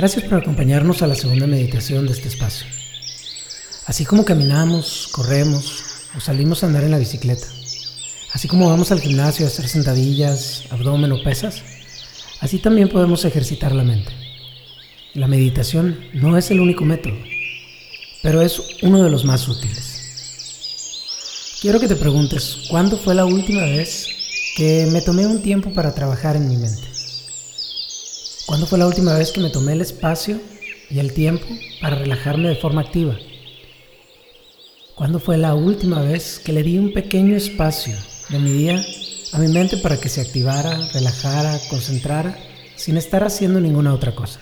[0.00, 2.66] Gracias por acompañarnos a la segunda meditación de este espacio.
[3.84, 5.84] Así como caminamos, corremos
[6.16, 7.46] o salimos a andar en la bicicleta,
[8.32, 11.62] así como vamos al gimnasio a hacer sentadillas, abdomen o pesas,
[12.40, 14.10] así también podemos ejercitar la mente.
[15.12, 17.18] La meditación no es el único método,
[18.22, 20.00] pero es uno de los más útiles.
[21.60, 24.08] Quiero que te preguntes, ¿cuándo fue la última vez
[24.56, 26.89] que me tomé un tiempo para trabajar en mi mente?
[28.60, 30.38] ¿Cuándo fue la última vez que me tomé el espacio
[30.90, 31.46] y el tiempo
[31.80, 33.16] para relajarme de forma activa?
[34.94, 37.96] ¿Cuándo fue la última vez que le di un pequeño espacio
[38.28, 38.84] de mi día
[39.32, 42.36] a mi mente para que se activara, relajara, concentrara,
[42.76, 44.40] sin estar haciendo ninguna otra cosa?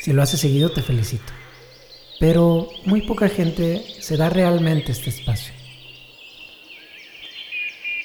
[0.00, 1.34] Si lo haces seguido, te felicito.
[2.18, 5.52] Pero muy poca gente se da realmente este espacio.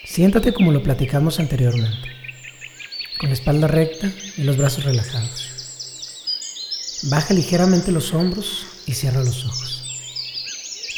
[0.03, 2.17] Siéntate como lo platicamos anteriormente
[3.19, 5.49] con la espalda recta y los brazos relajados.
[7.03, 9.83] Baja ligeramente los hombros y cierra los ojos.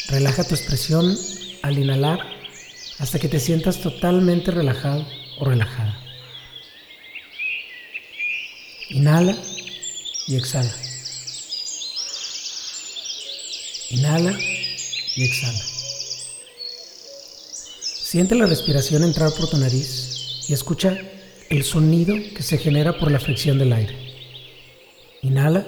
[0.10, 1.18] Relaja tu expresión
[1.62, 2.20] al inhalar
[3.00, 5.06] hasta que te sientas totalmente relajado
[5.40, 5.98] o relajada.
[8.90, 9.36] Inhala
[10.28, 10.74] y exhala.
[13.92, 14.38] Inhala
[15.16, 15.64] y exhala.
[18.02, 20.98] Siente la respiración entrar por tu nariz y escucha
[21.50, 23.96] el sonido que se genera por la fricción del aire.
[25.24, 25.66] Inhala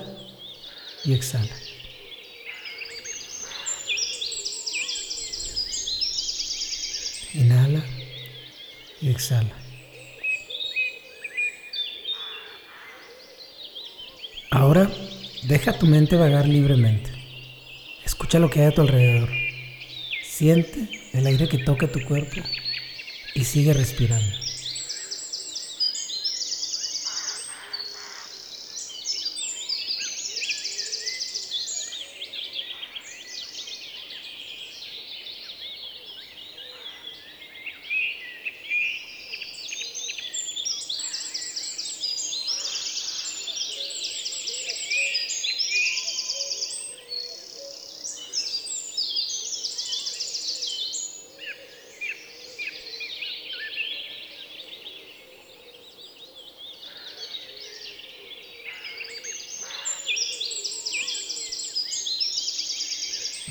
[1.03, 1.55] y exhala.
[7.33, 7.83] Inhala
[9.01, 9.55] y exhala.
[14.51, 14.91] Ahora
[15.43, 17.09] deja tu mente vagar libremente.
[18.05, 19.29] Escucha lo que hay a tu alrededor.
[20.23, 22.41] Siente el aire que toca tu cuerpo
[23.33, 24.41] y sigue respirando.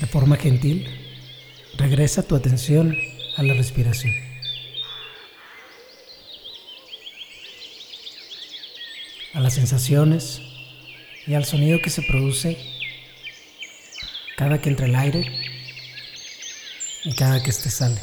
[0.11, 0.87] forma gentil,
[1.77, 2.97] regresa tu atención
[3.37, 4.13] a la respiración.
[9.33, 10.41] A las sensaciones
[11.25, 12.57] y al sonido que se produce
[14.35, 15.31] cada que entra el aire
[17.05, 18.01] y cada que éste sale.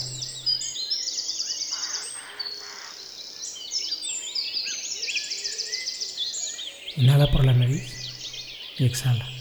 [6.97, 7.93] Inhala por la nariz
[8.79, 9.38] y exhala.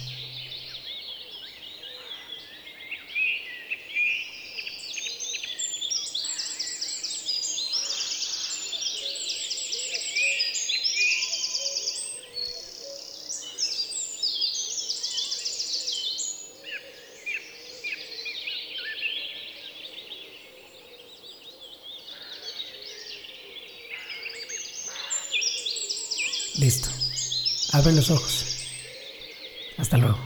[26.58, 26.90] Listo.
[27.74, 28.46] Abre los ojos.
[29.78, 30.18] Hasta luego.